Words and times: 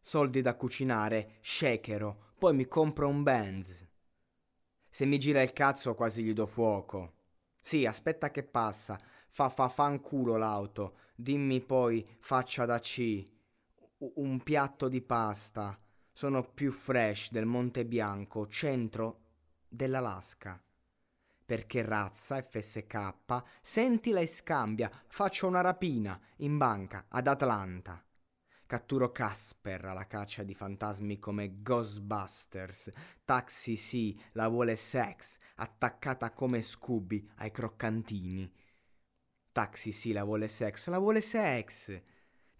Soldi 0.00 0.40
da 0.40 0.54
cucinare, 0.54 1.38
shakero 1.40 2.26
poi 2.38 2.54
mi 2.54 2.68
compro 2.68 3.08
un 3.08 3.24
Benz. 3.24 3.84
Se 4.88 5.04
mi 5.04 5.18
gira 5.18 5.42
il 5.42 5.52
cazzo 5.52 5.96
quasi 5.96 6.22
gli 6.22 6.32
do 6.32 6.46
fuoco. 6.46 7.14
Sì, 7.60 7.84
aspetta 7.84 8.30
che 8.30 8.44
passa. 8.44 8.96
Fa 9.28 9.48
fa 9.48 9.68
fanculo 9.68 10.36
l'auto. 10.36 10.98
Dimmi 11.16 11.60
poi 11.60 12.06
faccia 12.20 12.64
da 12.64 12.78
C. 12.78 13.24
Un 13.98 14.40
piatto 14.44 14.88
di 14.88 15.02
pasta. 15.02 15.76
Sono 16.12 16.44
più 16.44 16.70
fresh 16.70 17.32
del 17.32 17.44
Monte 17.44 17.84
Bianco, 17.84 18.46
centro 18.46 19.22
dell'Alaska. 19.68 20.62
Perché 21.44 21.82
razza 21.82 22.40
FSK, 22.40 23.42
sentila 23.60 24.20
e 24.20 24.28
scambia, 24.28 24.90
faccio 25.08 25.48
una 25.48 25.60
rapina 25.60 26.20
in 26.36 26.56
banca 26.56 27.06
ad 27.08 27.26
Atlanta. 27.26 28.00
Catturo 28.68 29.12
Casper 29.12 29.86
alla 29.86 30.06
caccia 30.06 30.42
di 30.42 30.52
fantasmi 30.52 31.18
come 31.18 31.62
Ghostbusters. 31.62 32.90
Taxi 33.24 33.76
sì, 33.76 34.20
la 34.32 34.46
vuole 34.48 34.76
sex, 34.76 35.38
attaccata 35.54 36.32
come 36.32 36.60
Scooby 36.60 37.26
ai 37.36 37.50
croccantini. 37.50 38.52
Taxi 39.52 39.90
sì, 39.90 40.12
la 40.12 40.22
vuole 40.22 40.48
sex, 40.48 40.88
la 40.88 40.98
vuole 40.98 41.22
sex. 41.22 41.98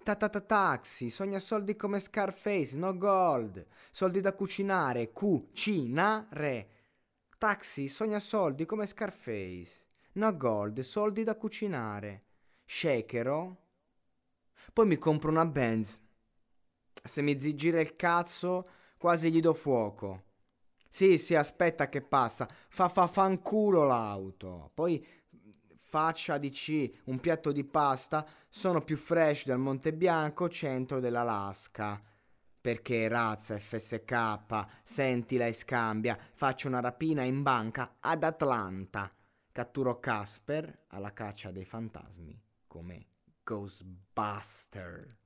Ta 0.02 0.14
ta 0.14 0.30
ta 0.30 0.40
taxi, 0.40 1.10
sogna 1.10 1.38
soldi 1.38 1.76
come 1.76 2.00
Scarface, 2.00 2.78
no 2.78 2.96
gold. 2.96 3.66
Soldi 3.90 4.22
da 4.22 4.32
cucinare, 4.32 5.12
cucinare. 5.12 6.70
Taxi, 7.36 7.86
sogna 7.86 8.18
soldi 8.18 8.64
come 8.64 8.86
Scarface. 8.86 9.84
No 10.12 10.34
gold, 10.34 10.80
soldi 10.80 11.22
da 11.22 11.36
cucinare. 11.36 12.24
Shakero? 12.64 13.67
Poi 14.72 14.86
mi 14.86 14.98
compro 14.98 15.30
una 15.30 15.46
Benz. 15.46 16.00
Se 17.02 17.22
mi 17.22 17.36
gira 17.36 17.80
il 17.80 17.96
cazzo, 17.96 18.68
quasi 18.98 19.30
gli 19.30 19.40
do 19.40 19.54
fuoco. 19.54 20.24
Sì, 20.88 21.18
sì, 21.18 21.34
aspetta 21.34 21.88
che 21.88 22.00
passa. 22.00 22.48
Fa 22.68 22.88
fa 22.88 23.06
fanculo 23.06 23.84
l'auto. 23.84 24.70
Poi 24.74 25.06
faccia 25.76 26.38
di 26.38 26.50
C, 26.50 26.90
un 27.04 27.18
piatto 27.18 27.52
di 27.52 27.64
pasta, 27.64 28.26
sono 28.48 28.82
più 28.82 28.96
fresh 28.96 29.46
del 29.46 29.58
Monte 29.58 29.92
Bianco, 29.92 30.48
centro 30.48 31.00
dell'Alaska. 31.00 32.02
Perché 32.60 33.08
razza 33.08 33.58
FSK, 33.58 34.66
sentila 34.82 35.46
e 35.46 35.52
scambia, 35.52 36.18
faccio 36.34 36.68
una 36.68 36.80
rapina 36.80 37.22
in 37.22 37.42
banca 37.42 37.96
ad 38.00 38.24
Atlanta. 38.24 39.10
Catturo 39.52 39.98
Casper 39.98 40.84
alla 40.88 41.12
caccia 41.12 41.50
dei 41.50 41.64
fantasmi 41.64 42.40
come 42.66 43.06
Ghostbuster. 43.48 45.16